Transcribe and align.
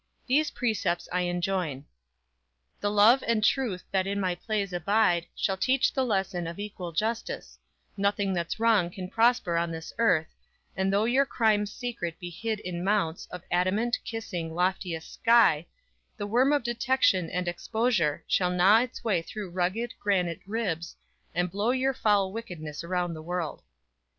These 0.25 0.49
precepts 0.49 1.07
I 1.13 1.29
enjoin: 1.29 1.85
_The 2.81 2.91
Love 2.91 3.23
and 3.27 3.43
Truth 3.43 3.83
that 3.91 4.07
in 4.07 4.19
my 4.19 4.33
plays 4.33 4.73
abide 4.73 5.27
Shall 5.35 5.57
teach 5.57 5.93
the 5.93 6.03
lesson 6.03 6.47
of 6.47 6.57
equal 6.57 6.91
justice; 6.91 7.59
Nothing 7.95 8.33
that's 8.33 8.59
wrong 8.59 8.89
can 8.89 9.11
prosper 9.11 9.57
on 9.57 9.69
this 9.69 9.93
earth, 9.99 10.33
And 10.75 10.91
though 10.91 11.05
your 11.05 11.27
crime 11.27 11.67
secret 11.67 12.17
be 12.17 12.31
hid 12.31 12.59
in 12.61 12.83
mounts 12.83 13.27
Of 13.27 13.43
adamant, 13.51 13.99
kissing, 14.03 14.55
loftiest 14.55 15.13
sky, 15.13 15.67
The 16.17 16.25
worm 16.25 16.51
of 16.51 16.63
detection 16.63 17.29
and 17.29 17.47
exposure 17.47 18.23
Shall 18.27 18.49
gnaw 18.49 18.79
its 18.81 19.03
way 19.03 19.21
through 19.21 19.51
rugged, 19.51 19.93
granite 19.99 20.41
ribs 20.47 20.95
And 21.35 21.51
blow 21.51 21.69
your 21.69 21.93
foul 21.93 22.31
wickedness 22.33 22.83
around 22.83 23.13
the 23.13 23.21
world. 23.21 23.61